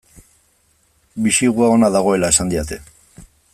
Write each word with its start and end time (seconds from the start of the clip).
Bisigua 1.27 1.69
ona 1.75 1.91
dagoela 1.97 2.33
esan 2.37 2.53
didate. 2.55 2.81